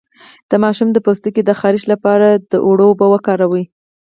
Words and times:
د 0.49 0.51
ماشوم 0.63 0.89
د 0.93 0.97
پوستکي 1.05 1.41
د 1.45 1.51
خارښ 1.59 1.83
لپاره 1.93 2.27
د 2.51 2.53
اوړو 2.65 2.85
اوبه 2.89 3.05
وکاروئ 3.09 3.63